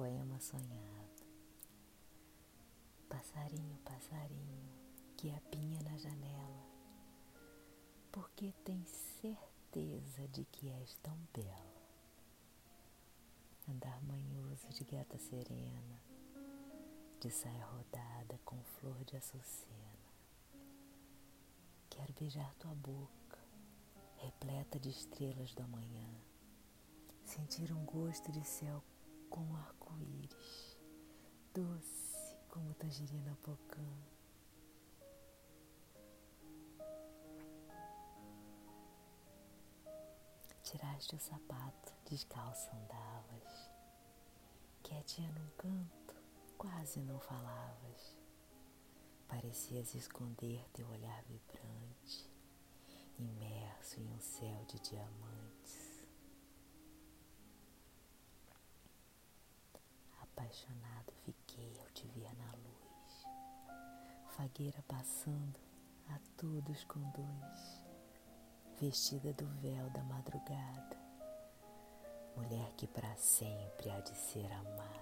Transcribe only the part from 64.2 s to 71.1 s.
Fagueira passando, a todos conduz, vestida do véu da madrugada,